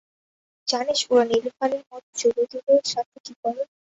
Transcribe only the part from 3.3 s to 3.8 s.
করে?